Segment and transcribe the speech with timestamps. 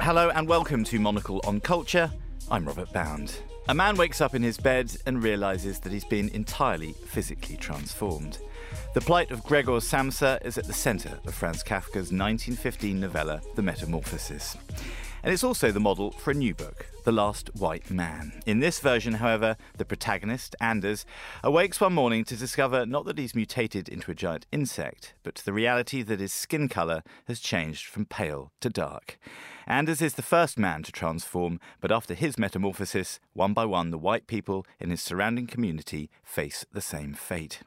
[0.00, 2.10] Hello and welcome to Monocle on Culture.
[2.50, 3.34] I'm Robert Bound.
[3.68, 8.38] A man wakes up in his bed and realizes that he's been entirely physically transformed.
[8.92, 13.62] The plight of Gregor Samsa is at the center of Franz Kafka's 1915 novella, The
[13.62, 14.58] Metamorphosis.
[15.22, 18.40] And it's also the model for a new book, The Last White Man.
[18.46, 21.04] In this version, however, the protagonist, Anders,
[21.42, 25.52] awakes one morning to discover not that he's mutated into a giant insect, but the
[25.52, 29.18] reality that his skin colour has changed from pale to dark.
[29.66, 33.98] Anders is the first man to transform, but after his metamorphosis, one by one the
[33.98, 37.60] white people in his surrounding community face the same fate.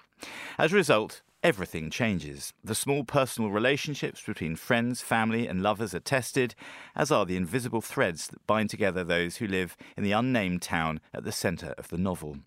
[0.58, 2.52] As a result, everything changes.
[2.62, 6.56] The small personal relationships between friends, family, and lovers are tested,
[6.94, 11.00] as are the invisible threads that bind together those who live in the unnamed town
[11.14, 12.40] at the centre of the novel.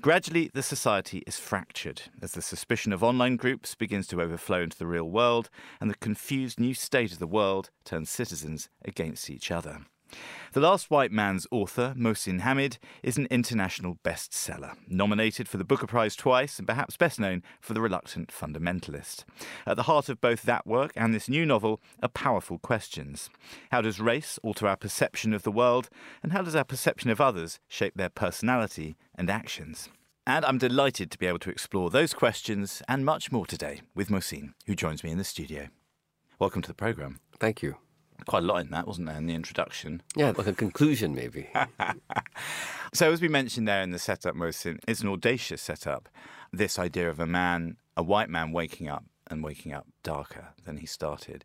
[0.00, 4.76] Gradually, the society is fractured as the suspicion of online groups begins to overflow into
[4.76, 5.48] the real world,
[5.80, 9.82] and the confused new state of the world turns citizens against each other.
[10.52, 15.86] The Last White Man's author, Mohsin Hamid, is an international bestseller, nominated for the Booker
[15.86, 19.24] Prize twice and perhaps best known for The Reluctant Fundamentalist.
[19.64, 23.30] At the heart of both that work and this new novel are powerful questions.
[23.70, 25.88] How does race alter our perception of the world,
[26.22, 29.88] and how does our perception of others shape their personality and actions?
[30.26, 34.08] And I'm delighted to be able to explore those questions and much more today with
[34.08, 35.68] Mohsin, who joins me in the studio.
[36.38, 37.20] Welcome to the programme.
[37.38, 37.76] Thank you.
[38.26, 40.02] Quite a lot in that, wasn't there, in the introduction?
[40.16, 41.48] Yeah, like a conclusion, maybe.
[42.92, 46.08] so, as we mentioned there in the setup, Mohsin, it's an audacious setup.
[46.52, 50.78] This idea of a man, a white man, waking up and waking up darker than
[50.78, 51.44] he started.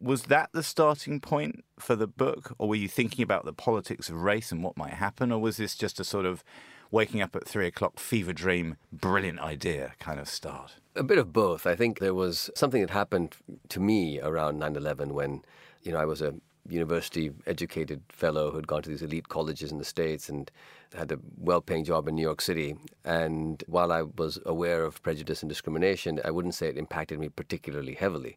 [0.00, 4.08] Was that the starting point for the book, or were you thinking about the politics
[4.08, 6.42] of race and what might happen, or was this just a sort of
[6.90, 10.76] waking up at three o'clock fever dream, brilliant idea kind of start?
[10.94, 11.66] A bit of both.
[11.66, 13.36] I think there was something that happened
[13.68, 15.42] to me around 9 11 when
[15.86, 16.34] you know, I was a
[16.68, 20.50] university educated fellow who had gone to these elite colleges in the States and
[20.92, 22.74] had a well paying job in New York City.
[23.04, 27.28] And while I was aware of prejudice and discrimination, I wouldn't say it impacted me
[27.28, 28.36] particularly heavily.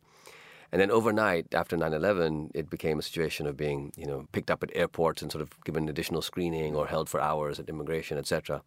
[0.71, 4.51] And then overnight, after 9 11, it became a situation of being, you know, picked
[4.51, 8.19] up at airports and sort of given additional screening or held for hours at immigration,
[8.19, 8.61] etc.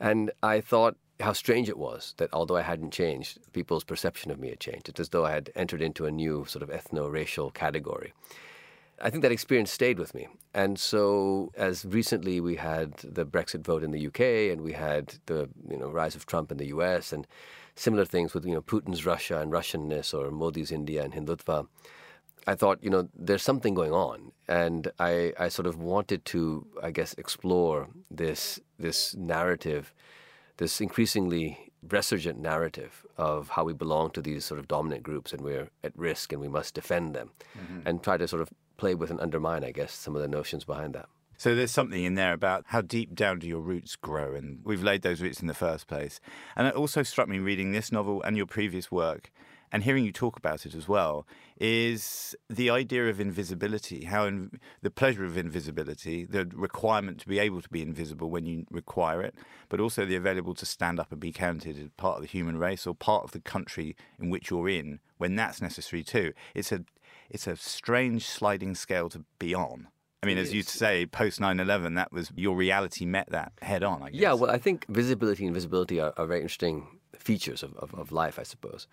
[0.00, 4.38] And I thought how strange it was that although I hadn't changed, people's perception of
[4.38, 4.88] me had changed.
[4.88, 8.12] It's as though I had entered into a new sort of ethno racial category.
[9.00, 10.28] I think that experience stayed with me.
[10.54, 15.14] And so, as recently we had the Brexit vote in the UK and we had
[15.26, 17.26] the you know, rise of Trump in the US and
[17.74, 21.66] similar things with you know, Putin's Russia and Russianness or Modi's India and Hindutva,
[22.46, 24.32] I thought, you know, there's something going on.
[24.48, 29.92] And I, I sort of wanted to, I guess, explore this, this narrative
[30.56, 35.42] this increasingly resurgent narrative of how we belong to these sort of dominant groups and
[35.42, 37.86] we're at risk and we must defend them mm-hmm.
[37.86, 40.64] and try to sort of play with and undermine, I guess, some of the notions
[40.64, 41.08] behind that.
[41.38, 44.82] So there's something in there about how deep down do your roots grow, and we've
[44.82, 46.18] laid those roots in the first place.
[46.56, 49.30] And it also struck me reading this novel and your previous work
[49.72, 51.26] and hearing you talk about it as well,
[51.58, 57.38] is the idea of invisibility, how in, the pleasure of invisibility, the requirement to be
[57.38, 59.34] able to be invisible when you require it,
[59.68, 62.58] but also the available to stand up and be counted as part of the human
[62.58, 66.32] race or part of the country in which you're in when that's necessary too.
[66.54, 66.84] It's a
[67.28, 69.88] it's a strange sliding scale to be on.
[70.22, 73.84] I mean, as you say, post 9 11, that was your reality met that head
[73.84, 74.20] on, I guess.
[74.20, 78.12] Yeah, well, I think visibility and invisibility are, are very interesting features of, of, of
[78.12, 78.88] life, I suppose.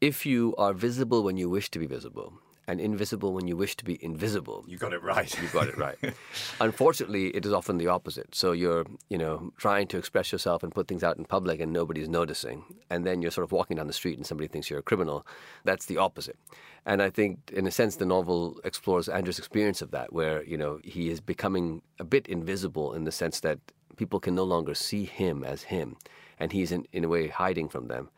[0.00, 2.32] If you are visible when you wish to be visible,
[2.70, 4.64] and invisible when you wish to be invisible.
[4.68, 5.34] You got it right.
[5.42, 5.96] You got it right.
[6.60, 8.32] Unfortunately, it is often the opposite.
[8.32, 11.72] So you're, you know, trying to express yourself and put things out in public and
[11.72, 12.62] nobody's noticing.
[12.88, 15.26] And then you're sort of walking down the street and somebody thinks you're a criminal.
[15.64, 16.38] That's the opposite.
[16.86, 20.56] And I think in a sense the novel explores Anders' experience of that where, you
[20.56, 23.58] know, he is becoming a bit invisible in the sense that
[23.96, 25.96] people can no longer see him as him
[26.38, 28.10] and he's in, in a way hiding from them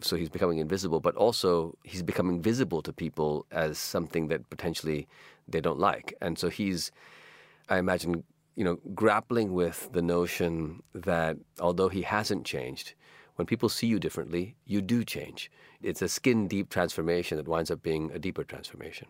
[0.00, 5.06] so he's becoming invisible, but also he's becoming visible to people as something that potentially
[5.48, 6.14] they don't like.
[6.20, 6.92] And so he's,
[7.68, 8.24] I imagine,
[8.56, 12.94] you know, grappling with the notion that although he hasn't changed,
[13.36, 15.50] when people see you differently, you do change.
[15.82, 19.08] It's a skin deep transformation that winds up being a deeper transformation.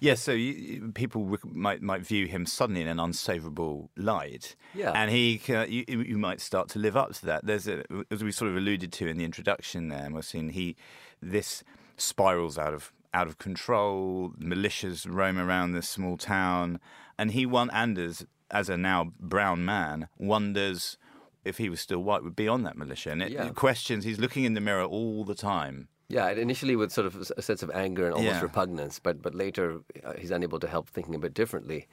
[0.00, 4.56] Yes, so you, people might might view him suddenly in an unsavourable light.
[4.74, 7.46] Yeah, and he you, you might start to live up to that.
[7.46, 10.76] There's a, as we sort of alluded to in the introduction there, Mohsin, he
[11.22, 11.64] this
[11.96, 14.32] spirals out of out of control.
[14.38, 16.80] Militias roam around this small town,
[17.18, 20.98] and he one Anders as a now brown man wonders
[21.44, 23.10] if he was still white, would be on that militia.
[23.12, 23.46] And it, Yeah.
[23.46, 25.86] it questions, he's looking in the mirror all the time.
[26.08, 28.42] Yeah, initially with sort of a sense of anger and almost Yeah.
[28.42, 31.86] repugnance, but but later uh, he's unable to help thinking a bit differently.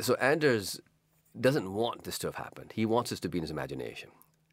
[0.00, 0.80] So Anders
[1.38, 2.72] doesn't want this to have happened.
[2.74, 4.10] He wants this to be in his imagination.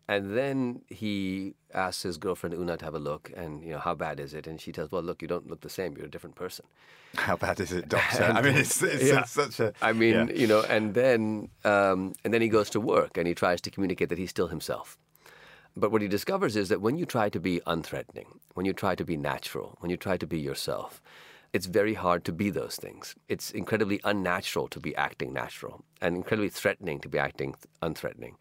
[0.07, 3.93] And then he asks his girlfriend Una to have a look, and you know how
[3.93, 4.47] bad is it?
[4.47, 5.95] And she tells, "Well, look, you don't look the same.
[5.95, 6.65] You're a different person."
[7.15, 8.23] How bad is it, Doctor?
[8.23, 9.21] I mean, it's, it's, Yeah.
[9.21, 9.71] it's such a.
[9.81, 10.31] I mean, yeah.
[10.41, 13.69] you know, and then um, and then he goes to work and he tries to
[13.71, 14.97] communicate that he's still himself.
[15.75, 18.95] But what he discovers is that when you try to be unthreatening, when you try
[18.95, 21.01] to be natural, when you try to be yourself,
[21.53, 23.15] it's very hard to be those things.
[23.27, 28.35] It's incredibly unnatural to be acting natural and incredibly threatening to be acting unthreatening.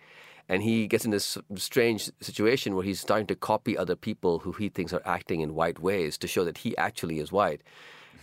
[0.49, 4.53] And he gets in this strange situation where he's starting to copy other people who
[4.53, 7.63] he thinks are acting in white ways to show that he actually is white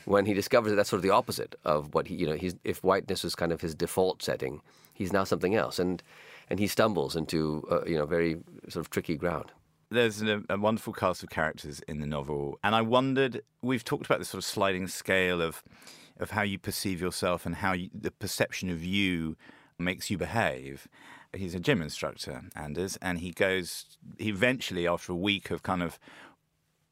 [0.05, 2.55] when he discovers that that's sort of the opposite of what he, you know, he's,
[2.63, 4.61] if whiteness was kind of his default setting,
[4.93, 5.79] he's now something else.
[5.79, 6.01] And,
[6.49, 8.37] and he stumbles into, uh, you know, very
[8.69, 9.51] sort of tricky ground.
[9.89, 13.41] There's a, a wonderful cast of characters in the novel, and I wondered.
[13.61, 15.63] We've talked about this sort of sliding scale of
[16.19, 19.35] of how you perceive yourself and how you, the perception of you
[19.77, 20.87] makes you behave.
[21.33, 23.97] He's a gym instructor, Anders, and he goes.
[24.17, 25.99] He eventually, after a week of kind of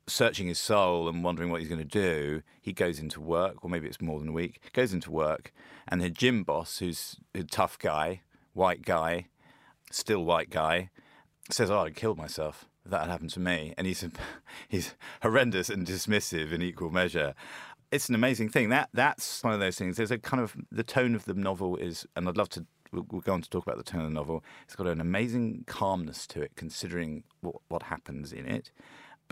[0.05, 3.69] searching his soul and wondering what he's going to do, he goes into work, or
[3.69, 4.59] maybe it's more than a week.
[4.73, 5.53] Goes into work,
[5.87, 8.21] and the gym boss, who's a tough guy,
[8.53, 9.27] white guy,
[9.93, 10.89] still white guy,
[11.49, 12.65] says, "Oh, I'd killed myself.
[12.85, 14.05] If that had happened to me," and he's
[14.67, 17.33] he's horrendous and dismissive in equal measure.
[17.91, 18.69] It's an amazing thing.
[18.69, 19.97] That that's one of those things.
[19.97, 22.65] There's a kind of the tone of the novel is, and I'd love to.
[22.91, 24.43] We'll, we'll go on to talk about the tone of the novel.
[24.65, 28.71] It's got an amazing calmness to it, considering what what happens in it.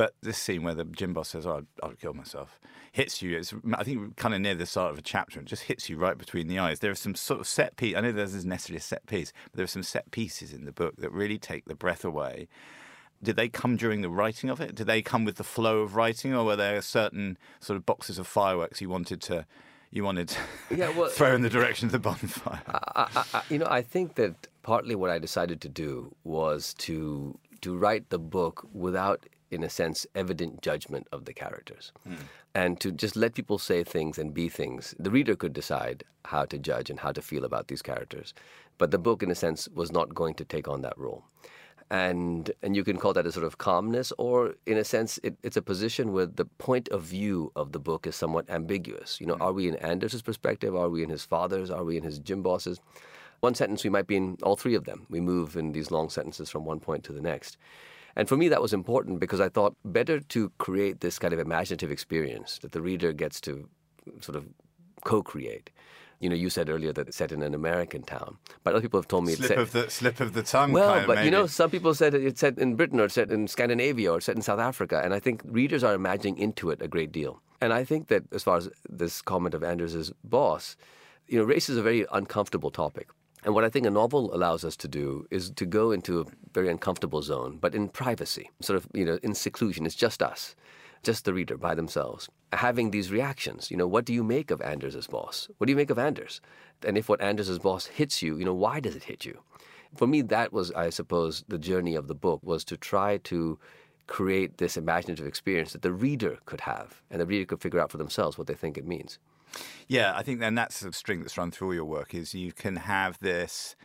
[0.02, 2.60] But this scene where the gym boss says, "Oh, I'll kill myself,"
[2.92, 3.38] hits you.
[3.38, 5.40] It's I think kind of near the start of a chapter.
[5.40, 6.80] It just hits you right between the eyes.
[6.80, 7.96] There are some sort of set piece.
[7.96, 10.66] I know there's isn't necessarily a set piece, but there are some set pieces in
[10.66, 12.48] the book that really take the breath away.
[13.22, 14.74] Did they come during the writing of it?
[14.74, 18.18] Did they come with the flow of writing, or were there certain sort of boxes
[18.18, 19.46] of fireworks you wanted to,
[19.92, 20.40] you wanted to
[20.76, 22.64] Yeah, well- throw in the direction of the bonfire?
[22.66, 26.74] I, I, I, you know, I think that partly what I decided to do was
[26.86, 32.16] to to write the book without, in a sense, evident judgment of the characters, hmm.
[32.56, 34.96] and to just let people say things and be things.
[34.98, 38.34] The reader could decide how to judge and how to feel about these characters,
[38.78, 41.24] but the book, in a sense, was not going to take on that role.
[41.90, 45.36] And and you can call that a sort of calmness, or in a sense, it,
[45.44, 49.20] it's a position where the point of view of the book is somewhat ambiguous.
[49.20, 49.42] You know, hmm.
[49.42, 50.74] are we in Anders's perspective?
[50.76, 51.70] Are we in his father's?
[51.70, 52.80] Are we in his gym boss's?
[53.42, 55.08] One sentence, we might be in all three of them.
[55.10, 57.58] We move in these long sentences from one point to the next.
[58.16, 61.40] And for me, that was important because I thought better to create this kind of
[61.40, 63.70] imaginative experience that the reader gets to
[64.20, 64.46] sort of
[65.04, 65.70] co create.
[66.20, 69.00] You know, you said earlier that it's set in an American town, but other people
[69.00, 69.58] have told me it's slip set.
[69.58, 70.72] of the slip of the tongue.
[70.72, 73.16] Well, kind of, but you know, some people said it's set in Britain or it's
[73.16, 76.38] set in Scandinavia or it's set in South Africa, and I think readers are imagining
[76.38, 77.42] into it a great deal.
[77.60, 80.76] And I think that as far as this comment of Anders's boss,
[81.28, 83.08] you know, race is a very uncomfortable topic.
[83.44, 86.26] And what I think a novel allows us to do is to go into a
[86.54, 89.86] very uncomfortable zone, but in privacy, sort of, you know, in seclusion.
[89.86, 90.56] It's just us,
[91.02, 93.72] just the reader by themselves, having these reactions.
[93.72, 95.50] You know, what do you make of Anders's boss?
[95.58, 96.40] What do you make of Anders?
[96.86, 99.40] And if what Anders's boss hits you, you know, why does it hit you?
[99.96, 103.58] For me, that was, I suppose, the journey of the book was to try to
[104.08, 107.92] create this imaginative experience that the reader could have, and the reader could figure out
[107.92, 109.18] for themselves what they think it means.
[109.88, 112.52] Yeah, I think then that's the string that's run through all your work is you
[112.52, 113.76] can have this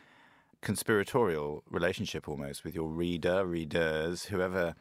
[0.62, 4.74] conspiratorial relationship almost with your reader, readers, whoever.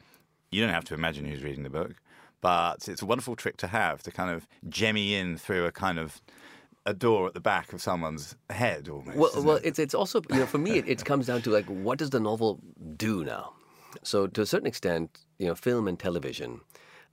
[0.51, 1.95] You don't have to imagine who's reading the book,
[2.41, 5.99] but it's a wonderful trick to have to kind of jemmy in through a kind
[5.99, 6.21] of
[6.85, 9.17] a door at the back of someone's head almost.
[9.17, 9.65] Well, well, it?
[9.65, 12.11] it's it's also you know for me it, it comes down to like what does
[12.11, 12.59] the novel
[12.95, 13.53] do now?
[14.03, 16.61] So to a certain extent, you know, film and television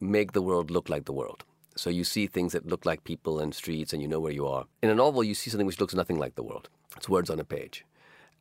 [0.01, 1.45] make the world look like the world.
[1.77, 4.47] So you see things that look like people and streets, and you know where you
[4.47, 4.67] are.
[4.83, 6.69] In a novel, you see something which looks nothing like the world.
[6.97, 7.85] It's words on a page.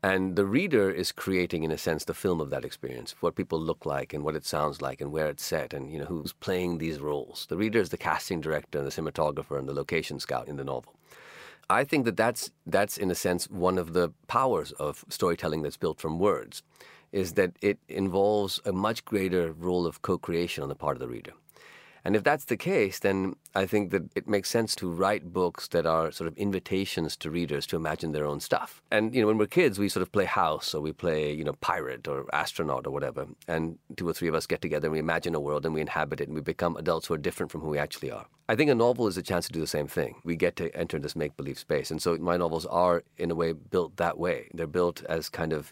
[0.03, 3.59] And the reader is creating, in a sense, the film of that experience, what people
[3.59, 6.33] look like and what it sounds like and where it's set and, you know, who's
[6.33, 7.45] playing these roles.
[7.47, 10.63] The reader is the casting director and the cinematographer and the location scout in the
[10.63, 10.95] novel.
[11.69, 15.77] I think that that's, that's, in a sense, one of the powers of storytelling that's
[15.77, 16.63] built from words,
[17.11, 21.07] is that it involves a much greater role of co-creation on the part of the
[21.07, 21.33] reader.
[22.03, 25.67] And if that's the case, then I think that it makes sense to write books
[25.69, 28.81] that are sort of invitations to readers to imagine their own stuff.
[28.91, 31.43] And you know, when we're kids, we sort of play house or we play, you
[31.43, 33.27] know, pirate or astronaut or whatever.
[33.47, 35.81] And two or three of us get together and we imagine a world and we
[35.81, 38.25] inhabit it and we become adults who are different from who we actually are.
[38.49, 40.15] I think a novel is a chance to do the same thing.
[40.23, 41.91] We get to enter this make-believe space.
[41.91, 44.49] And so my novels are in a way built that way.
[44.53, 45.71] They're built as kind of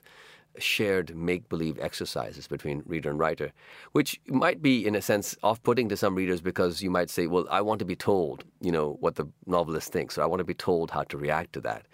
[0.60, 3.51] shared make believe exercises between reader and writer,
[3.92, 7.28] which might be, in a sense, off putting to some readers because you might say,
[7.28, 10.39] well, I want to be told, you know, what the novelist thinks, or I want
[10.39, 11.86] to be told how to react to that.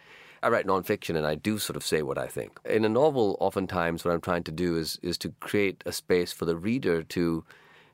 [0.43, 2.60] I write nonfiction and I do sort of say what I think.
[2.65, 6.31] In a novel, oftentimes what I'm trying to do is is to create a space
[6.31, 7.43] for the reader to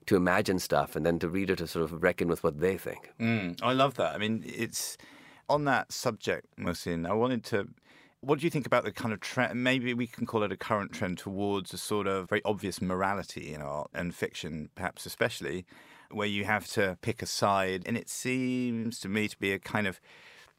[0.08, 3.10] to imagine stuff and then the reader to sort of reckon with what they think.
[3.20, 4.14] Mm, I love that.
[4.14, 4.98] I mean, it's
[5.48, 7.08] on that subject, Mohsin.
[7.10, 7.70] I wanted to.
[8.24, 9.64] What do you think about the kind of trend?
[9.64, 13.52] Maybe we can call it a current trend towards a sort of very obvious morality
[13.54, 15.66] in art and fiction, perhaps especially,
[16.12, 17.82] where you have to pick a side.
[17.88, 20.00] And it seems to me to be a kind of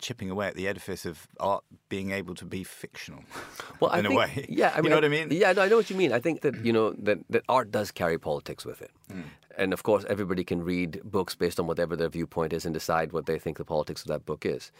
[0.00, 3.22] chipping away at the edifice of art being able to be fictional.
[3.78, 5.28] Well, in I a think, way, yeah, I mean, you know what I mean.
[5.30, 6.12] Yeah, no, I know what you mean.
[6.12, 9.22] I think that you know that, that art does carry politics with it, Hmm.
[9.58, 13.12] and of course, everybody can read books based on whatever their viewpoint is and decide
[13.12, 14.70] what they think the politics of that book is.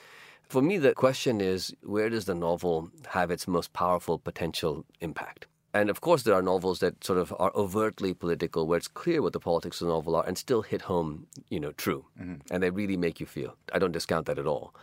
[0.52, 5.46] For me, the question is where does the novel have its most powerful potential impact?
[5.72, 9.22] And of course, there are novels that sort of are overtly political, where it's clear
[9.22, 12.34] what the politics of the novel are, and still hit home, you know, true, mm-hmm.
[12.50, 13.56] and they really make you feel.
[13.72, 14.74] I don't discount that at all.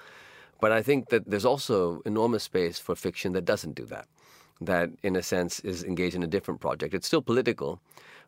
[0.59, 4.07] But I think that there's also enormous space for fiction that doesn't do that,
[4.61, 6.95] that in a sense is engaged in a different project.
[6.95, 7.79] It's still political,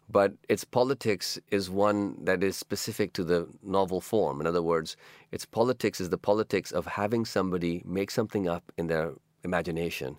[0.09, 4.41] but its politics is one that is specific to the novel form.
[4.41, 4.97] In other words,
[5.31, 10.17] its politics is the politics of having somebody make something up in their imagination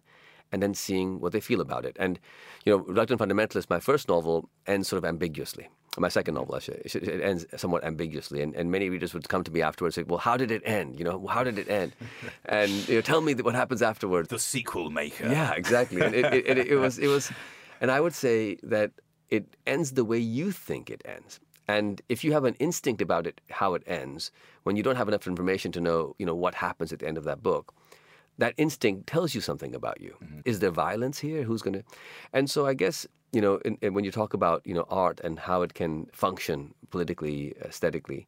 [0.50, 1.96] and then seeing what they feel about it.
[1.98, 2.20] And,
[2.64, 5.68] you know, Reluctant Fundamentalist, my first novel, ends sort of ambiguously.
[5.98, 8.40] My second novel, I should, it it ends somewhat ambiguously.
[8.42, 10.62] And, and many readers would come to me afterwards and say, well, how did it
[10.64, 10.98] end?
[10.98, 11.92] You know, how did it end?
[12.46, 14.28] and, you know, tell me what happens afterwards.
[14.28, 15.28] The sequel maker.
[15.28, 16.00] Yeah, exactly.
[16.00, 17.30] And it, it, it, it was it was,
[17.80, 18.92] and I would say that
[19.32, 21.40] it ends the way you think it ends.
[21.66, 24.30] And if you have an instinct about it, how it ends,
[24.64, 27.18] when you don't have enough information to know, you know, what happens at the end
[27.18, 27.74] of that book,
[28.38, 30.16] that instinct tells you something about you.
[30.22, 30.40] Mm-hmm.
[30.44, 31.42] Is there violence here?
[31.44, 31.84] Who's going to?
[32.32, 35.20] And so I guess you know, in, in when you talk about you know art
[35.24, 38.26] and how it can function politically, aesthetically,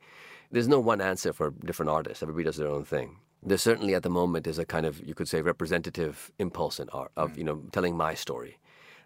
[0.51, 2.23] there's no one answer for different artists.
[2.23, 3.19] Everybody does their own thing.
[3.43, 6.89] There certainly at the moment is a kind of you could say representative impulse in
[6.89, 7.39] art of mm.
[7.39, 8.59] you know telling my story,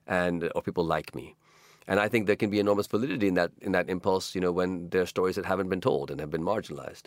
[0.06, 1.34] and or people like me.
[1.88, 4.52] And I think there can be enormous validity in that in that impulse, you know,
[4.52, 7.04] when there are stories that haven't been told and have been marginalized.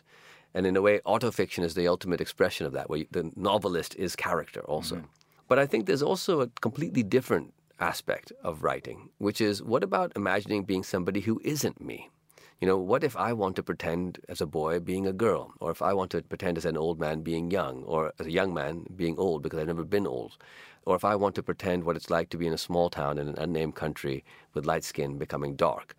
[0.54, 3.96] And in a way, autofiction is the ultimate expression of that, where you, the novelist
[3.96, 4.96] is character also.
[4.96, 5.06] Mm-hmm.
[5.48, 10.12] But I think there's also a completely different aspect of writing, which is what about
[10.16, 12.10] imagining being somebody who isn't me?
[12.60, 15.72] You know, what if I want to pretend as a boy being a girl, or
[15.72, 18.54] if I want to pretend as an old man being young, or as a young
[18.54, 20.38] man being old because I've never been old,
[20.86, 23.18] or if I want to pretend what it's like to be in a small town
[23.18, 24.24] in an unnamed country
[24.54, 25.96] with light skin becoming dark?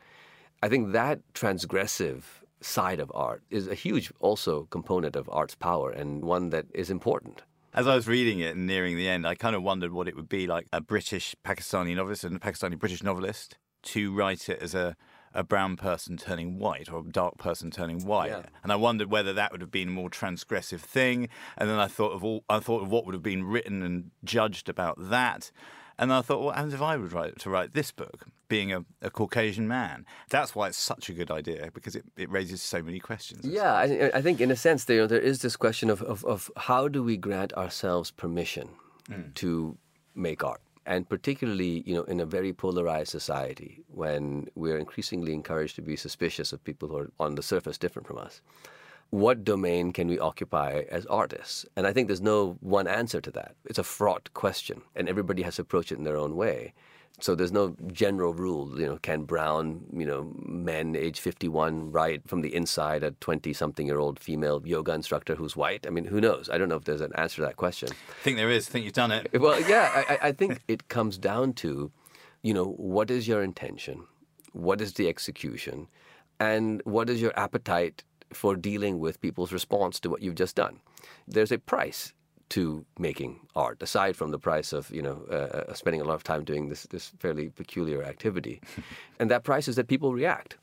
[0.62, 2.22] I think that transgressive
[2.60, 6.90] side of art is a huge also component of art's power and one that is
[6.90, 7.42] important.
[7.74, 10.14] As I was reading it and nearing the end, I kind of wondered what it
[10.14, 14.62] would be like a British Pakistani novelist and a Pakistani British novelist to write it
[14.62, 14.94] as a,
[15.34, 18.30] a brown person turning white or a dark person turning white.
[18.30, 18.46] Yeah.
[18.62, 21.28] And I wondered whether that would have been a more transgressive thing.
[21.56, 24.10] And then I thought of all I thought of what would have been written and
[24.24, 25.50] judged about that.
[25.98, 28.84] And I thought, well, and if I would write to write this book, being a,
[29.00, 32.82] a Caucasian man, that's why it's such a good idea because it, it raises so
[32.82, 33.46] many questions.
[33.46, 36.50] Yeah, I, I think in a sense there, there is this question of, of, of
[36.56, 38.68] how do we grant ourselves permission
[39.06, 39.30] hmm.
[39.36, 39.76] to
[40.14, 40.60] make art?
[40.84, 45.96] And particularly, you know, in a very polarized society when we're increasingly encouraged to be
[45.96, 48.40] suspicious of people who are on the surface different from us.
[49.10, 51.66] What domain can we occupy as artists?
[51.76, 53.54] And I think there's no one answer to that.
[53.66, 56.72] It's a fraught question, and everybody has to approach it in their own way.
[57.22, 58.78] So there's no general rule.
[58.80, 64.18] You know, can brown, you know, men age 51 write from the inside a 20-something-year-old
[64.18, 65.86] female yoga instructor who's white?
[65.86, 66.50] I mean, who knows?
[66.50, 67.90] I don't know if there's an answer to that question.
[67.92, 68.68] I think there is.
[68.68, 69.28] I think you've done it.
[69.40, 71.92] Well, yeah, I, I- I think it comes down to,
[72.42, 74.04] you know, what is your intention,
[74.52, 75.86] what is the execution,
[76.40, 78.02] and what is your appetite
[78.32, 80.80] for dealing with people's response to what you've just done.
[81.28, 82.14] There's a price
[82.52, 86.14] to making art, aside from the price of you know uh, uh, spending a lot
[86.14, 88.60] of time doing this this fairly peculiar activity,
[89.18, 90.58] and that price is that people react.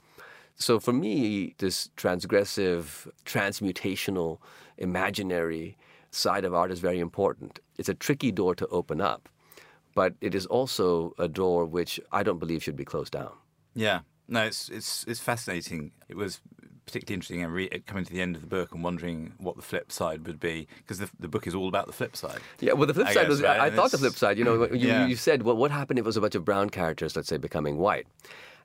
[0.56, 4.40] So for me, this transgressive, transmutational,
[4.78, 5.78] imaginary
[6.12, 7.60] side of art is very important.
[7.78, 9.30] It's a tricky door to open up,
[9.96, 13.32] but it is also a door which I don't believe should be closed down.
[13.74, 15.92] Yeah, no, it's it's it's fascinating.
[16.08, 16.42] It was
[16.90, 19.56] particularly interesting and re- uh, coming to the end of the book and wondering what
[19.56, 22.40] the flip side would be because the, the book is all about the flip side.
[22.60, 23.60] Yeah, well, the flip I side guess, was, right?
[23.60, 25.08] I, I thought the flip side, you know, you, Yeah.
[25.08, 27.38] you said, well, what happened if it was a bunch of brown characters, let's say,
[27.38, 28.08] becoming white?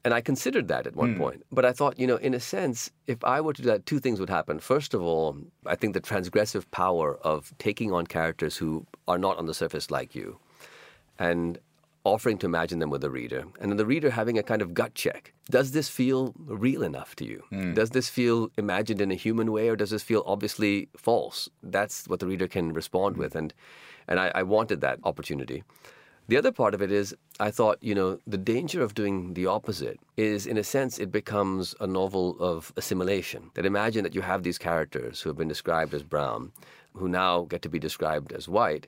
[0.04, 1.19] And I considered that at one hmm.
[1.19, 1.47] point.
[1.50, 4.00] But I thought, you know, in a sense, if I were to do that, two
[4.00, 4.61] things would happen.
[4.61, 9.38] First of all, I think the transgressive power of taking on characters who are not
[9.38, 10.38] on the surface like you
[11.19, 11.59] and
[12.05, 14.75] offering to imagine them with the reader, and then the reader having a kind of
[14.75, 15.33] gut check.
[15.51, 17.43] Does this feel real enough to you?
[17.51, 17.75] Mm.
[17.75, 21.49] Does this feel imagined in a human way, or does this feel obviously false?
[21.63, 23.21] That's what the reader can respond mm.
[23.21, 23.55] with, and
[24.07, 25.65] and I, I wanted that opportunity.
[26.27, 29.47] The other part of it is, I thought, you know, the danger of doing the
[29.47, 33.51] opposite is, in a sense, it becomes a novel of assimilation.
[33.55, 36.53] That imagine that you have these characters who have been described as brown,
[36.95, 38.87] who now get to be described as white.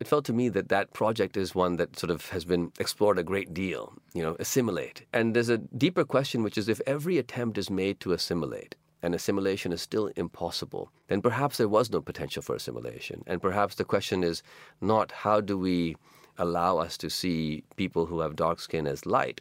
[0.00, 3.18] It felt to me that that project is one that sort of has been explored
[3.18, 5.04] a great deal, you know, assimilate.
[5.12, 9.14] And there's a deeper question, which is if every attempt is made to assimilate, and
[9.14, 13.22] assimilation is still impossible, then perhaps there was no potential for assimilation.
[13.26, 14.42] And perhaps the question is
[14.80, 15.96] not how do we
[16.36, 19.40] allow us to see people who have dark skin as light.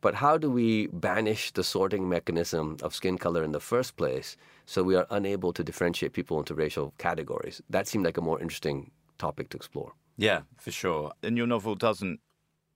[0.00, 4.36] But how do we banish the sorting mechanism of skin color in the first place
[4.66, 7.62] so we are unable to differentiate people into racial categories?
[7.70, 9.92] That seemed like a more interesting topic to explore.
[10.16, 11.12] Yeah, for sure.
[11.22, 12.20] And your novel doesn't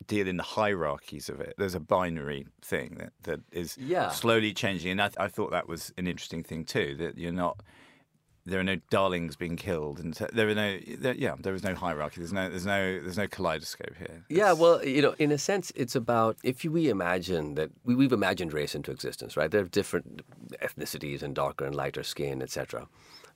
[0.06, 1.54] deal in the hierarchies of it.
[1.58, 4.10] There's a binary thing that, that is yeah.
[4.10, 4.92] slowly changing.
[4.92, 7.62] And I, I thought that was an interesting thing too, that you're not
[8.48, 11.74] there are no darlings being killed, and there are no, there, yeah, there is no
[11.74, 12.20] hierarchy.
[12.20, 14.24] There's no, there's no, there's no kaleidoscope here.
[14.28, 14.38] It's...
[14.38, 18.12] Yeah, well, you know, in a sense, it's about if we imagine that we, we've
[18.12, 19.50] imagined race into existence, right?
[19.50, 20.22] There are different
[20.62, 22.88] ethnicities and darker and lighter skin, etc.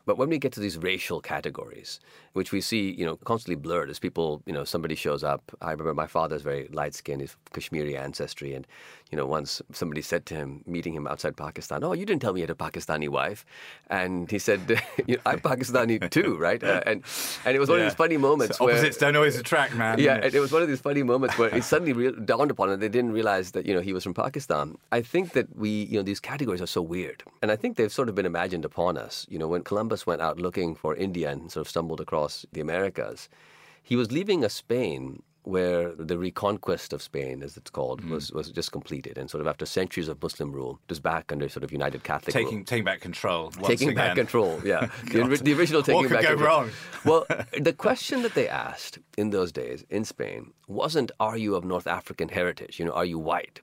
[0.05, 2.01] But when we get to these racial categories,
[2.33, 5.43] which we see, you know, constantly blurred as people, you know, somebody shows up.
[5.61, 8.55] I remember my father's very light skinned, he's Kashmiri ancestry.
[8.55, 8.67] And,
[9.11, 12.33] you know, once somebody said to him, meeting him outside Pakistan, Oh, you didn't tell
[12.33, 13.45] me you had a Pakistani wife.
[13.91, 14.61] And he said,
[15.07, 16.63] you know, I'm Pakistani too, right?
[16.63, 17.03] Uh, and
[17.45, 17.85] and it was one yeah.
[17.85, 18.75] of these funny moments so where.
[18.75, 19.99] Opposites don't always attract, man.
[19.99, 22.71] Yeah, and it was one of these funny moments where it suddenly re- dawned upon
[22.71, 24.79] them they didn't realize that, you know, he was from Pakistan.
[24.91, 27.23] I think that we, you know, these categories are so weird.
[27.43, 29.27] And I think they've sort of been imagined upon us.
[29.29, 32.61] You know, when Columbus went out looking for India and sort of stumbled across the
[32.61, 33.29] Americas,
[33.83, 38.11] he was leaving a Spain where the reconquest of Spain, as it's called, mm.
[38.11, 39.19] was, was just completed.
[39.19, 42.33] And sort of after centuries of Muslim rule, was back under sort of United Catholic
[42.33, 42.65] taking, rule.
[42.65, 43.51] Taking back control.
[43.51, 43.95] taking again.
[44.09, 44.89] back control, yeah.
[45.07, 46.61] the, the, original taking what could back go control.
[46.61, 46.71] wrong?
[47.05, 47.27] well,
[47.61, 51.89] the question that they asked in those days in Spain wasn't, are you of North
[51.89, 52.79] African heritage?
[52.79, 53.61] You know, are you white?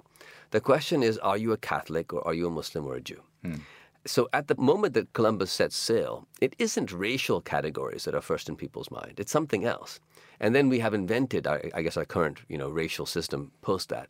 [0.51, 3.21] The question is, are you a Catholic or are you a Muslim or a Jew?
[3.43, 3.55] Hmm.
[4.05, 8.47] So at the moment that Columbus sets sail, it isn't racial categories that are first
[8.47, 9.15] in people's mind.
[9.17, 9.99] It's something else.
[10.39, 14.09] And then we have invented, I guess, our current you know, racial system post that.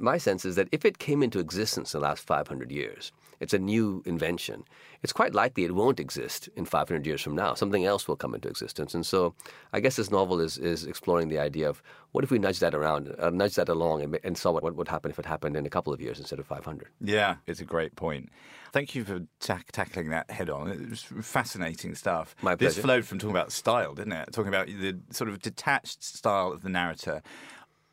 [0.00, 3.54] My sense is that if it came into existence in the last 500 years, it's
[3.54, 4.64] a new invention.
[5.02, 7.54] It's quite likely it won't exist in 500 years from now.
[7.54, 8.94] Something else will come into existence.
[8.94, 9.34] And so
[9.72, 12.74] I guess this novel is, is exploring the idea of what if we nudge that
[12.74, 15.56] around, uh, nudge that along and, and saw what, what would happen if it happened
[15.56, 16.88] in a couple of years instead of 500.
[17.00, 18.30] Yeah, it's a great point.
[18.72, 20.68] Thank you for ta- tackling that head on.
[20.68, 22.34] It was fascinating stuff.
[22.42, 22.74] My pleasure.
[22.74, 24.32] This flowed from talking about style, didn't it?
[24.32, 27.22] Talking about the sort of detached style of the narrator.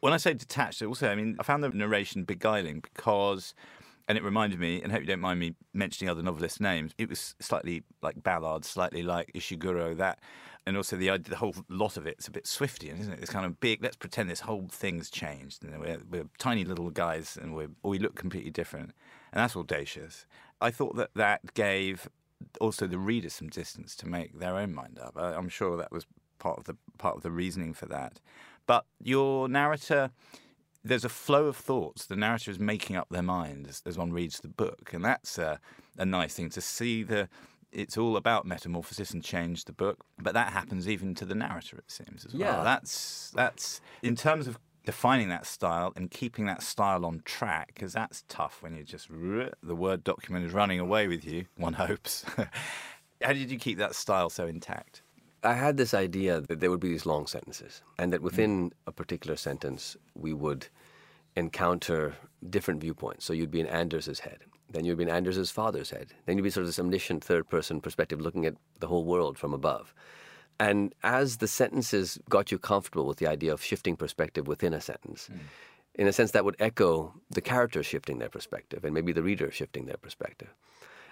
[0.02, 3.54] When I say detached, also, I mean, I found the narration beguiling because
[4.08, 6.94] and it reminded me, and I hope you don't mind me mentioning other novelists' names.
[6.98, 9.98] It was slightly like Ballard, slightly like Ishiguro.
[9.98, 10.20] That,
[10.66, 13.20] and also the the whole lot of it's a bit Swiftian, isn't it?
[13.22, 13.82] It's kind of big.
[13.82, 15.64] Let's pretend this whole thing's changed.
[15.64, 18.92] Know, we're, we're tiny little guys, and we we look completely different,
[19.32, 20.26] and that's audacious.
[20.62, 22.08] I thought that that gave
[22.62, 25.14] also the reader some distance to make their own mind up.
[25.18, 26.06] I, I'm sure that was
[26.38, 28.20] part of the part of the reasoning for that.
[28.68, 30.12] But your narrator
[30.86, 32.06] there's a flow of thoughts.
[32.06, 35.38] The narrator is making up their mind as, as one reads the book, and that's
[35.38, 35.60] a,
[35.98, 37.04] a nice thing to see.
[37.04, 37.28] The
[37.72, 39.66] it's all about metamorphosis and change.
[39.66, 41.78] The book, but that happens even to the narrator.
[41.78, 42.42] It seems as well.
[42.42, 47.72] Yeah, that's that's in terms of defining that style and keeping that style on track
[47.74, 51.46] because that's tough when you're just the word document is running away with you.
[51.58, 52.24] One hopes.
[53.22, 55.02] How did you keep that style so intact?
[55.46, 58.92] I had this idea that there would be these long sentences, and that within a
[58.92, 60.68] particular sentence, we would
[61.36, 62.16] encounter
[62.50, 63.26] different viewpoints.
[63.26, 64.40] So you'd be in Anders's head,
[64.72, 67.48] then you'd be in Anders's father's head, then you'd be sort of this omniscient third
[67.48, 69.94] person perspective looking at the whole world from above.
[70.60, 74.82] And as the sentences got you comfortable with the idea of shifting perspective within a
[74.82, 75.40] sentence, mm.
[75.96, 79.52] in a sense that would echo the characters shifting their perspective and maybe the reader
[79.52, 80.54] shifting their perspective.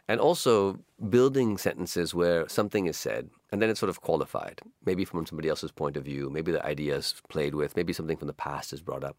[0.08, 5.06] And also building sentences where something is said and then it's sort of qualified, maybe
[5.06, 8.28] from somebody else's point of view, maybe the idea is played with, maybe something from
[8.28, 9.16] the past is brought up.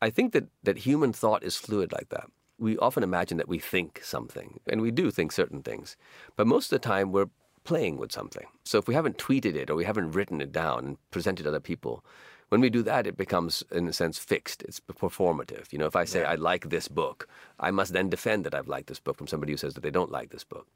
[0.00, 2.26] I think that, that human thought is fluid like that.
[2.58, 5.96] We often imagine that we think something, and we do think certain things,
[6.36, 7.28] but most of the time we're
[7.64, 8.46] playing with something.
[8.64, 11.48] So if we haven't tweeted it or we haven't written it down and presented to
[11.50, 12.04] other people,
[12.48, 14.62] when we do that, it becomes, in a sense, fixed.
[14.62, 15.72] It's performative.
[15.72, 16.30] You know, if I say yeah.
[16.30, 17.28] I like this book,
[17.58, 19.90] I must then defend that I've liked this book from somebody who says that they
[19.90, 20.66] don't like this book.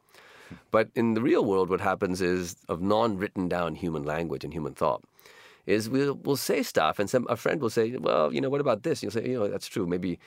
[0.49, 0.55] Hmm.
[0.71, 4.75] But in the real world, what happens is of non-written down human language and human
[4.75, 5.03] thought
[5.67, 8.61] is we'll, we'll say stuff and some a friend will say, well, you know, what
[8.61, 9.03] about this?
[9.03, 9.87] And you'll say, you know, that's true.
[9.87, 10.19] Maybe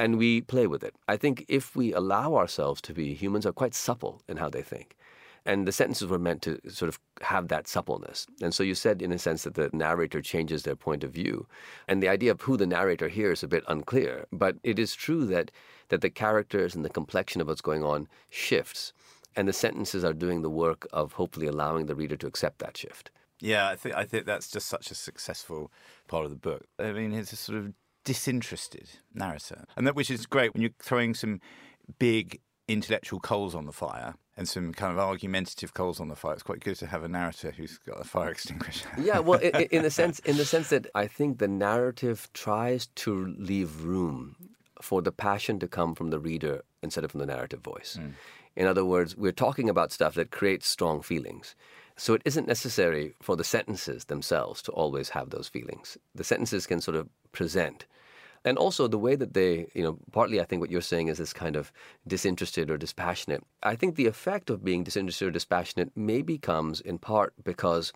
[0.00, 0.94] and we play with it.
[1.08, 4.62] I think if we allow ourselves to be, humans are quite supple in how they
[4.62, 4.96] think.
[5.46, 8.26] And the sentences were meant to sort of have that suppleness.
[8.42, 11.46] And so you said, in a sense, that the narrator changes their point of view.
[11.88, 14.26] And the idea of who the narrator here is a bit unclear.
[14.32, 15.50] But it is true that,
[15.88, 18.92] that the characters and the complexion of what's going on shifts.
[19.36, 22.76] And the sentences are doing the work of hopefully allowing the reader to accept that
[22.76, 23.10] shift.
[23.40, 25.72] Yeah, I think I think that's just such a successful
[26.08, 26.66] part of the book.
[26.78, 27.72] I mean, it's a sort of
[28.04, 31.40] disinterested narrator, and that which is great when you're throwing some
[31.98, 36.32] big intellectual coals on the fire and some kind of argumentative coals on the fire.
[36.32, 38.88] It's quite good to have a narrator who's got a fire extinguisher.
[38.98, 42.86] yeah, well, in, in the sense, in the sense that I think the narrative tries
[42.86, 44.36] to leave room
[44.80, 47.98] for the passion to come from the reader instead of from the narrative voice.
[48.00, 48.14] Mm.
[48.56, 51.54] In other words, we're talking about stuff that creates strong feelings.
[51.98, 55.98] So it isn't necessary for the sentences themselves to always have those feelings.
[56.14, 57.84] The sentences can sort of present.
[58.44, 61.18] And also the way that they, you know, partly I think what you're saying is
[61.18, 61.72] this kind of
[62.06, 63.42] disinterested or dispassionate.
[63.62, 67.92] I think the effect of being disinterested or dispassionate maybe comes in part because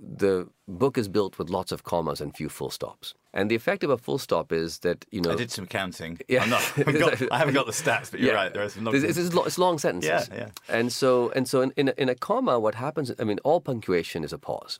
[0.00, 3.14] the book is built with lots of commas and few full stops.
[3.34, 5.32] And the effect of a full stop is that you know.
[5.32, 6.18] I did some counting.
[6.28, 8.36] Yeah, I'm not, got, i haven't got the stats, but you're yeah.
[8.38, 8.52] right.
[8.52, 8.94] There are some long.
[8.94, 10.28] It's, it's, it's, long sentences.
[10.30, 10.48] Yeah, yeah.
[10.68, 13.12] And so and so in, in a, in a comma, what happens?
[13.18, 14.78] I mean, all punctuation is a pause.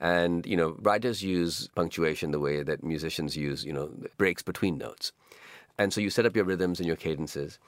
[0.00, 4.78] And you know, writers use punctuation the way that musicians use you know breaks between
[4.78, 5.12] notes.
[5.78, 7.58] And so you set up your rhythms and your cadences.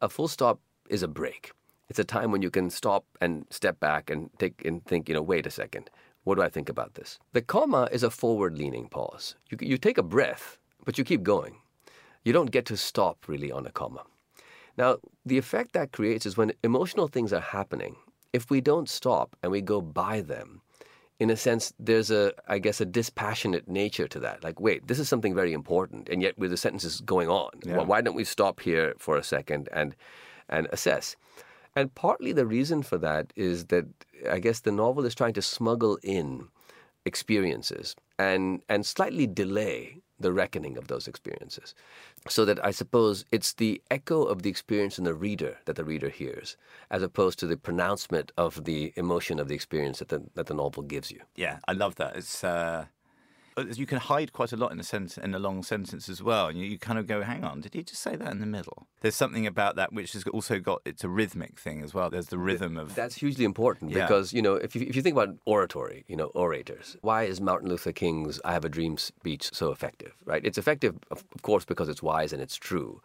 [0.00, 1.52] A full stop is a break.
[1.88, 5.08] It's a time when you can stop and step back and take and think.
[5.08, 5.90] You know, wait a second
[6.24, 7.18] what do I think about this?
[7.32, 9.34] The comma is a forward leaning pause.
[9.50, 11.56] You, you take a breath, but you keep going.
[12.24, 14.04] You don't get to stop really on a comma.
[14.78, 17.96] Now, the effect that creates is when emotional things are happening,
[18.32, 20.62] if we don't stop and we go by them,
[21.22, 24.42] in a sense, there's a, I guess, a dispassionate nature to that.
[24.42, 27.76] Like, wait, this is something very important, and yet with the sentences going on, yeah.
[27.76, 29.94] well, why don't we stop here for a second and
[30.48, 31.14] and assess?
[31.76, 33.86] And partly the reason for that is that
[34.28, 36.48] I guess the novel is trying to smuggle in
[37.06, 41.74] experiences and and slightly delay the reckoning of those experiences.
[42.28, 45.84] So that I suppose it's the echo of the experience in the reader that the
[45.84, 46.56] reader hears,
[46.90, 50.54] as opposed to the pronouncement of the emotion of the experience that the, that the
[50.54, 51.20] novel gives you.
[51.36, 52.16] Yeah, I love that.
[52.16, 52.86] It's uh,
[53.56, 56.22] Uh, you can hide quite a lot in a sentence in a long sentence as
[56.22, 58.40] well, and you, you, kind of go, "Hang on, did he just say that in
[58.40, 61.92] the middle?" There's something about that which has also got it's a rhythmic thing as
[61.92, 62.08] well.
[62.08, 64.06] There's the rhythm of that's hugely important yeah.
[64.06, 67.40] because you know if you if you think about oratory, you know orators, why is
[67.40, 70.14] Martin Luther King's "I Have a Dream" speech so effective?
[70.24, 70.44] Right?
[70.44, 73.02] It's effective, of course, because it's wise and it's true.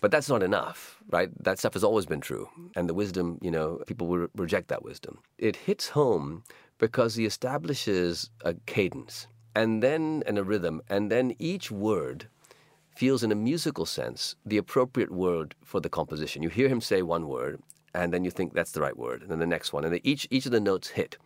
[0.00, 1.30] But that's not enough, right?
[1.42, 2.50] That stuff has always been true.
[2.76, 5.20] And the wisdom, you know, people will reject that wisdom.
[5.38, 6.42] It hits home
[6.78, 12.28] because he establishes a cadence and then and a rhythm, and then each word
[12.94, 16.42] feels in a musical sense the appropriate word for the composition.
[16.42, 17.60] You hear him say one word,
[17.94, 20.26] and then you think that's the right word, and then the next one, and each
[20.30, 21.16] each of the notes hit.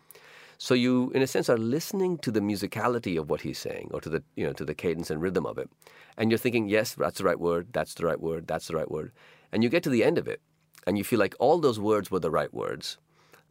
[0.61, 4.01] So you, in a sense, are listening to the musicality of what he's saying, or
[4.01, 5.71] to the you know to the cadence and rhythm of it,
[6.17, 8.91] and you're thinking, yes, that's the right word, that's the right word, that's the right
[8.91, 9.13] word,
[9.53, 10.41] and you get to the end of it,
[10.87, 12.99] and you feel like all those words were the right words,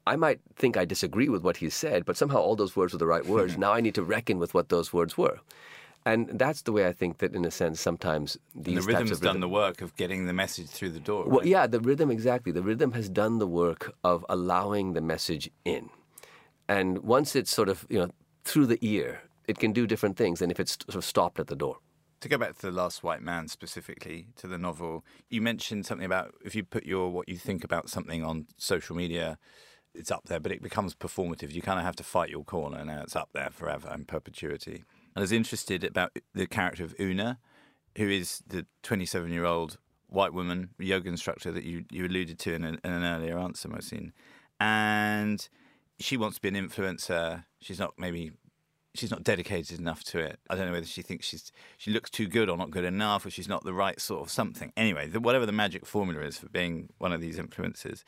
[0.08, 3.00] I might think I disagree with what he said, but somehow all those words were
[3.00, 3.58] the right words.
[3.66, 5.40] now I need to reckon with what those words were.
[6.06, 9.20] And that's the way I think that, in a sense, sometimes these and the rhythm's
[9.20, 11.26] done the work of getting the message through the door.
[11.28, 12.54] Well, yeah, the rhythm exactly.
[12.54, 15.90] The rhythm has done the work of allowing the message in,
[16.70, 18.10] and once it's sort of you know
[18.46, 21.48] through the ear, it can do different things than if it's sort of stopped at
[21.48, 21.80] the door.
[22.22, 26.06] To go back to the Last White Man specifically to the novel, you mentioned something
[26.06, 29.38] about if you put your what you think about something on social media
[29.98, 31.52] it's up there, but it becomes performative.
[31.52, 32.84] You kind of have to fight your corner.
[32.86, 34.84] Now it's up there forever in perpetuity.
[35.16, 37.40] I was interested about the character of Una,
[37.98, 39.78] who is the 27 year old
[40.10, 43.68] white woman yoga instructor that you, you alluded to in, a, in an earlier answer,
[43.68, 44.12] Mohsin.
[44.60, 45.48] And
[46.00, 47.46] she wants to be an influencer.
[47.60, 48.32] She's not maybe
[48.96, 50.40] she's not dedicated enough to it.
[50.50, 53.26] I don't know whether she thinks she's she looks too good or not good enough,
[53.26, 54.74] or she's not the right sort of something.
[54.78, 58.04] Anyway, the, whatever the magic formula is for being one of these influencers,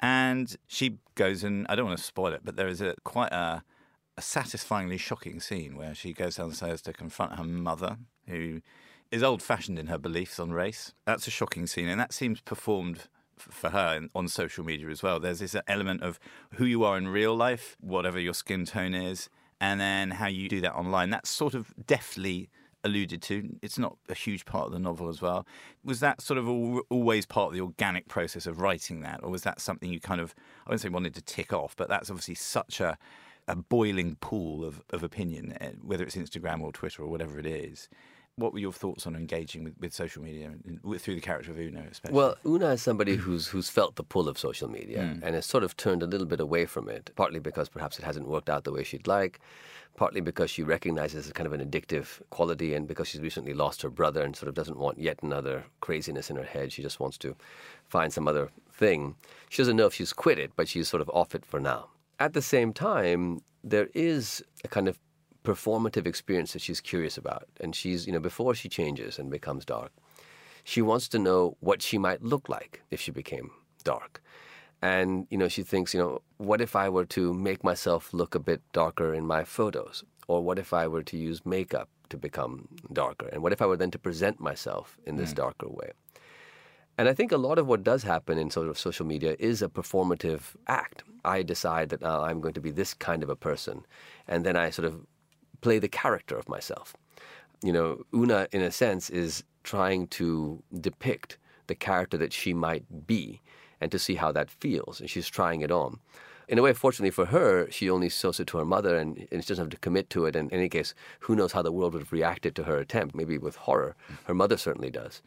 [0.00, 3.32] and she goes and I don't want to spoil it, but there is a quite
[3.32, 3.62] a,
[4.16, 8.60] a satisfyingly shocking scene where she goes downstairs to confront her mother, who
[9.10, 10.92] is old fashioned in her beliefs on race.
[11.06, 13.08] That's a shocking scene, and that seems performed
[13.38, 15.20] for her on social media as well.
[15.20, 16.18] There's this element of
[16.54, 19.28] who you are in real life, whatever your skin tone is,
[19.60, 21.10] and then how you do that online.
[21.10, 22.50] That's sort of deftly
[22.84, 23.56] alluded to.
[23.62, 25.46] It's not a huge part of the novel as well.
[25.84, 26.48] Was that sort of
[26.90, 30.20] always part of the organic process of writing that, or was that something you kind
[30.20, 30.34] of,
[30.66, 32.98] I wouldn't say wanted to tick off, but that's obviously such a
[33.48, 37.46] a boiling pool of, of opinion, eh, whether it's Instagram or Twitter or whatever it
[37.46, 37.88] is.
[38.38, 40.50] What were your thoughts on engaging with, with social media
[40.98, 42.16] through the character of Una, especially?
[42.16, 45.22] Well, Una is somebody who's who's felt the pull of social media mm.
[45.22, 48.04] and has sort of turned a little bit away from it, partly because perhaps it
[48.04, 49.40] hasn't worked out the way she'd like,
[49.96, 53.82] partly because she recognizes a kind of an addictive quality and because she's recently lost
[53.82, 56.72] her brother and sort of doesn't want yet another craziness in her head.
[56.72, 57.34] She just wants to
[57.88, 59.16] find some other thing.
[59.48, 61.88] She doesn't know if she's quit it, but she's sort of off it for now.
[62.20, 64.98] At the same time, there is a kind of
[65.48, 67.44] performative experience that she's curious about.
[67.60, 69.92] And she's, you know, before she changes and becomes dark,
[70.62, 73.50] she wants to know what she might look like if she became
[73.82, 74.22] dark.
[74.82, 78.34] And, you know, she thinks, you know, what if I were to make myself look
[78.34, 80.04] a bit darker in my photos?
[80.28, 83.28] Or what if I were to use makeup to become darker?
[83.32, 85.36] And what if I were then to present myself in this mm.
[85.36, 85.92] darker way?
[86.98, 89.62] And I think a lot of what does happen in sort of social media is
[89.62, 91.04] a performative act.
[91.24, 93.86] I decide that uh, I'm going to be this kind of a person,
[94.26, 95.06] and then I sort of
[95.60, 96.96] play the character of myself.
[97.62, 103.06] You know, Una, in a sense, is trying to depict the character that she might
[103.06, 103.40] be
[103.80, 105.00] and to see how that feels.
[105.00, 105.98] And she's trying it on.
[106.48, 109.44] In a way, fortunately for her, she only shows it to her mother and, and
[109.44, 110.34] she doesn't have to commit to it.
[110.34, 113.14] And in any case, who knows how the world would have reacted to her attempt,
[113.14, 113.94] maybe with horror.
[114.24, 115.20] Her mother certainly does.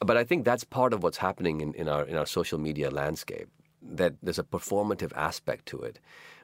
[0.00, 2.90] But I think that's part of what's happening in, in, our, in our social media
[2.90, 3.48] landscape,
[3.82, 5.98] that there's a performative aspect to it,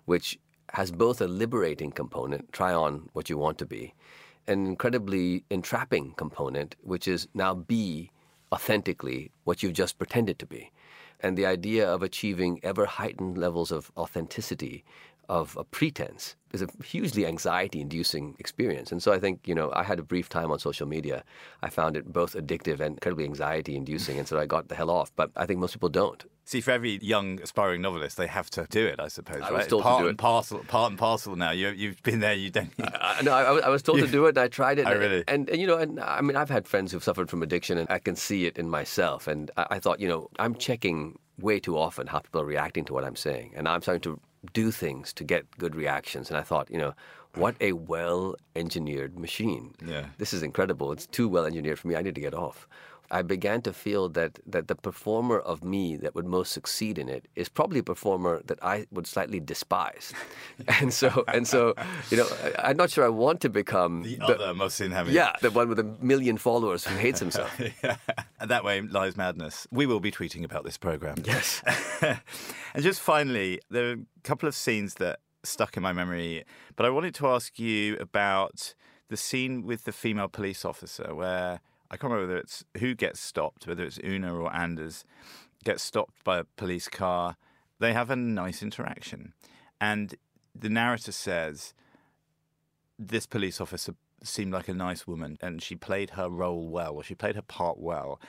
[0.07, 0.39] which
[0.73, 3.95] has both a liberating component, try on what you want to be,
[4.47, 8.11] an incredibly entrapping component, which is now be
[8.53, 10.71] authentically what you've just pretended to be.
[11.21, 14.85] And the idea of achieving ever heightened levels of authenticity
[15.29, 18.91] of a pretense is a hugely anxiety inducing experience.
[18.91, 21.23] And so I think, you know, I had a brief time on social media.
[21.63, 24.19] I found it both addictive and incredibly anxiety inducing.
[24.19, 25.13] And so I got the hell off.
[25.15, 26.25] But I think most people don't.
[26.51, 29.41] See, for every young aspiring novelist, they have to do it, I suppose.
[29.41, 29.69] I was right?
[29.69, 31.53] told part to do and Parcel, part and parcel now.
[31.53, 32.73] You, you've been there, you don't.
[32.81, 34.87] I, no, I, I, was told to do it and I tried it.
[34.89, 35.23] I oh, really?
[35.29, 37.89] And, and, you know, and I mean, I've had friends who've suffered from addiction and
[37.89, 39.29] I can see it in myself.
[39.29, 42.85] And I, I thought, you know, I'm checking way too often how people are reacting
[42.87, 43.53] to what I'm saying.
[43.55, 44.21] And I'm starting to
[44.53, 46.31] do things to get good reactions.
[46.31, 46.95] And I thought, you know,
[47.37, 49.77] what a well engineered machine.
[49.87, 50.07] Yeah.
[50.19, 50.91] This is incredible.
[50.91, 51.95] It's too well engineered for me.
[51.95, 52.67] I need to get off.
[53.11, 57.09] I began to feel that, that the performer of me that would most succeed in
[57.09, 60.13] it is probably a performer that I would slightly despise.
[60.81, 61.75] and so, and so,
[62.11, 65.13] you know, I, am not sure I want to become the, the other Mohsin Hamid.
[65.13, 67.51] Yeah, the one with a million followers who hates himself.
[67.83, 67.97] yeah.
[68.39, 69.67] And that way lies madness.
[69.71, 71.17] We will be tweeting about this program.
[71.25, 71.63] Yes.
[72.03, 76.45] and just finally, there are a couple of scenes that stuck in my memory,
[76.77, 78.75] but I wanted to ask you about
[79.09, 83.21] the scene with the female police officer where I can't remember whether it's who gets
[83.21, 85.05] stopped, whether it's Una or Anders,
[85.65, 87.37] gets stopped by a police car.
[87.81, 89.33] They have a nice interaction.
[89.81, 90.15] And
[90.55, 91.75] the narrator says
[92.99, 97.03] this police officer seemed like a nice woman and she played her role well, or
[97.03, 98.21] she played her part well.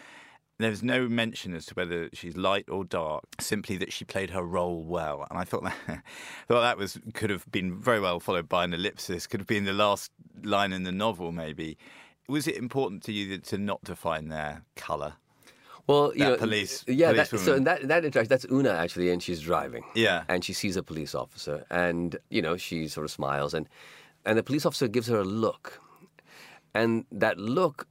[0.58, 4.44] There's no mention as to whether she's light or dark, simply that she played her
[4.44, 5.26] role well.
[5.30, 5.76] And I thought that,
[6.48, 9.66] thought that was could have been very well followed by an ellipsis, could have been
[9.66, 10.12] the last
[10.44, 11.78] line in the novel, maybe
[12.32, 15.14] was it important to you to not define their colour?
[15.88, 17.12] Well, you know, police, yeah.
[17.12, 19.84] Police that, so in that that interaction, that's Una actually, and she's driving.
[19.94, 23.68] Yeah, and she sees a police officer, and you know, she sort of smiles, and
[24.26, 25.82] and the police officer gives her a look,
[26.74, 27.88] and that look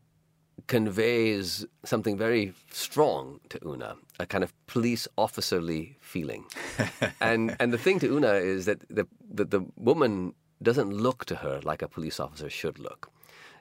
[0.66, 6.44] conveys something very strong to Una, a kind of police officerly feeling.
[7.20, 11.37] and and the thing to Una is that the, the the woman doesn't look to
[11.37, 13.11] her like a police officer should look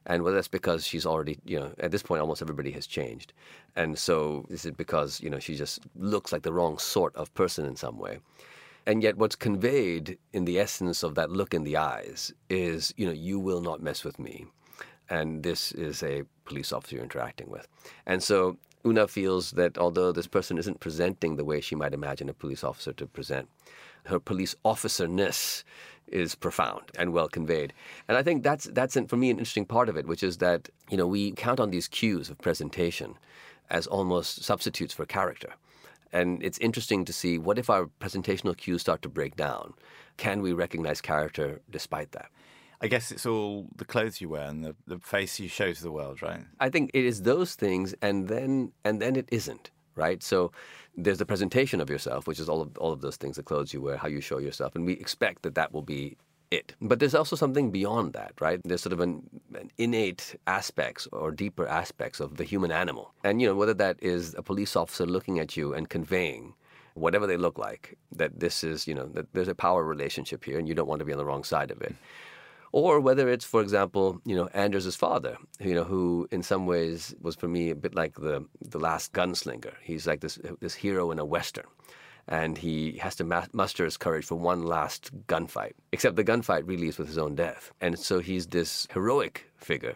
[0.10, 3.32] and whether that's because she's already, you know, at this point, almost everybody has changed.
[3.76, 7.32] And so is it because, you know, she just looks like the wrong sort of
[7.36, 8.18] person in some way?
[8.88, 13.06] And yet, what's conveyed in the essence of that look in the eyes is, you
[13.06, 14.48] know, you will not mess with me.
[15.12, 17.68] And this is a police officer you're interacting with.
[18.08, 22.30] And so Una feels that although this person isn't presenting the way she might imagine
[22.30, 23.48] a police officer to present,
[24.06, 25.64] her police officerness
[26.12, 27.74] is profound and well conveyed.
[28.08, 30.70] And I think that's that's for me an interesting part of it, which is that
[30.90, 33.18] you know we count on these cues of presentation
[33.70, 35.54] as almost substitutes for character.
[36.12, 39.74] And it's interesting to see what if our presentational cues start to break down?
[40.18, 42.30] Can we recognize character despite that?
[42.82, 45.84] I guess it's all the clothes you wear and the, the face you show to
[45.84, 46.46] the world, right?
[46.60, 49.70] I think it is those things and then and then it isn't
[50.06, 50.24] right?
[50.24, 50.52] So
[51.04, 53.74] there's the presentation of yourself, which is all of all of those things: the clothes
[53.74, 56.18] you wear, how you show yourself, and we expect that that will be
[56.52, 56.74] it.
[56.82, 58.60] But there's also something beyond that, right?
[58.64, 59.12] There's sort of an,
[59.62, 63.98] an, innate aspects or deeper aspects of the human animal, and you know whether that
[64.02, 66.54] is a police officer looking at you and conveying
[67.00, 70.60] whatever they look like, that this is, you know, that there's a power relationship here
[70.60, 71.96] and you don't want to be on the wrong side of it.
[72.72, 77.16] Or whether it's, for example, you know, Anders' father, you know, who in some ways
[77.20, 79.74] was for me a bit like the the last gunslinger.
[79.82, 81.66] He's like this this hero in a western
[82.30, 85.74] and he has to ma- muster his courage for one last gunfight.
[85.92, 89.96] Except the gunfight really is with his own death, and so he's this heroic figure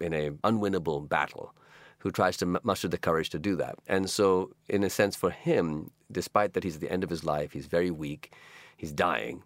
[0.00, 1.52] in a unwinnable battle
[1.98, 3.76] who tries to muster the courage to do that.
[3.88, 7.24] And so, in a sense, for him, despite that he's at the end of his
[7.24, 8.32] life, he's very weak,
[8.76, 9.42] he's dying,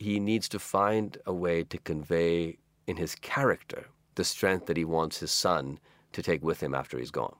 [0.00, 4.84] he needs to find a way to convey in his character the strength that he
[4.84, 5.78] wants his son
[6.12, 7.36] to take with him after he's gone.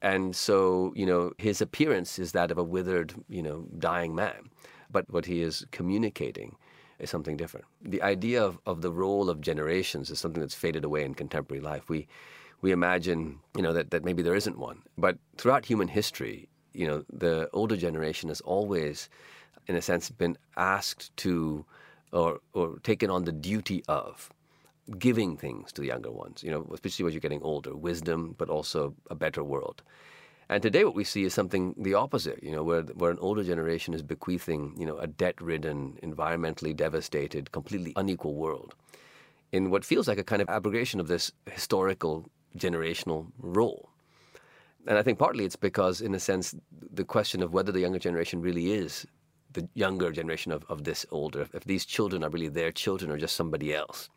[0.00, 4.48] And so, you know, his appearance is that of a withered, you know, dying man.
[4.90, 6.56] But what he is communicating
[7.00, 7.66] is something different.
[7.82, 11.60] The idea of, of the role of generations is something that's faded away in contemporary
[11.60, 11.88] life.
[11.88, 12.06] We
[12.60, 14.82] we imagine, you know, that, that maybe there isn't one.
[14.96, 19.08] But throughout human history, you know, the older generation has always,
[19.68, 21.64] in a sense, been asked to
[22.12, 24.30] or or taken on the duty of
[24.98, 28.48] giving things to the younger ones, you know, especially as you're getting older, wisdom, but
[28.48, 29.82] also a better world.
[30.50, 33.44] And today, what we see is something the opposite, you know, where, where an older
[33.44, 38.74] generation is bequeathing, you know, a debt ridden, environmentally devastated, completely unequal world
[39.52, 43.90] in what feels like a kind of abrogation of this historical generational role.
[44.86, 46.54] And I think partly it's because, in a sense,
[46.92, 49.06] the question of whether the younger generation really is
[49.52, 53.18] the younger generation of, of this older, if, these children are really their children or
[53.18, 54.08] just somebody else.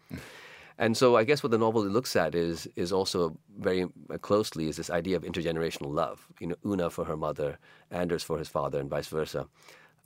[0.78, 4.68] And so I guess what the novel looks at is is also very uh, closely
[4.68, 6.28] is this idea of intergenerational love.
[6.40, 7.60] You know, Oona for her mother,
[7.92, 9.48] Anders for his father, and vice versa.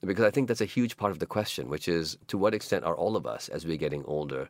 [0.01, 2.83] Because I think that's a huge part of the question, which is to what extent
[2.83, 4.49] are all of us, as we're getting older,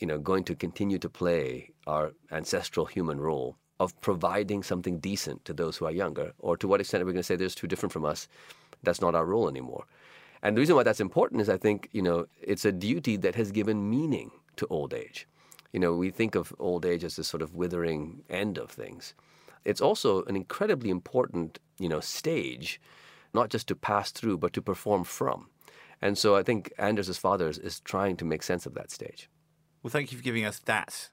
[0.00, 5.44] you know, going to continue to play our ancestral human role of providing something decent
[5.46, 7.48] to those who are younger, or to what extent are we going to say they're
[7.48, 8.28] too different from us,
[8.82, 9.84] that's not our role anymore.
[10.42, 13.34] And the reason why that's important is I think, you know, it's a duty that
[13.34, 15.28] has given meaning to old age.
[15.72, 19.14] You know, we think of old age as this sort of withering end of things.
[19.64, 22.80] It's also an incredibly important, you know, stage,
[23.34, 25.48] not just to pass through, but to perform from.
[26.02, 29.28] And so I think Anders' father is, is trying to make sense of that stage.
[29.82, 31.10] Well, thank you for giving us that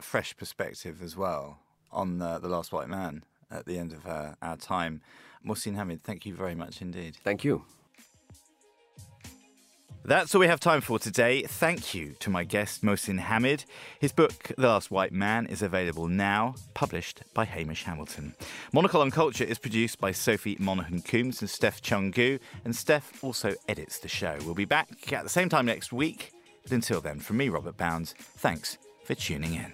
[0.00, 1.60] fresh perspective as well
[1.92, 5.00] on the, the Last White Man at the end of our time.
[5.46, 7.16] Mohsin Hamid, thank you very much indeed.
[7.22, 7.64] Thank you.
[10.04, 11.42] That's all we have time for today.
[11.42, 13.64] Thank you to my guest, Mohsin Hamid.
[13.98, 18.34] His book, The Last White Man, is available now, published by Hamish Hamilton.
[18.72, 23.54] Monocle on Culture is produced by Sophie Monaghan Coombs and Steph Chungu, and Steph also
[23.68, 24.38] edits the show.
[24.44, 26.30] We'll be back at the same time next week.
[26.62, 29.72] But until then, from me, Robert Bounds, thanks for tuning in.